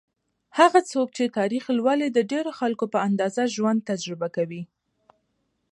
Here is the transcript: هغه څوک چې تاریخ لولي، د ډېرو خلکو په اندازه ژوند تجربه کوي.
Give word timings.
هغه 0.59 0.79
څوک 0.91 1.07
چې 1.17 1.33
تاریخ 1.39 1.63
لولي، 1.77 2.07
د 2.11 2.19
ډېرو 2.31 2.51
خلکو 2.59 2.85
په 2.93 2.99
اندازه 3.07 3.43
ژوند 3.55 3.85
تجربه 3.89 4.27
کوي. 4.35 4.63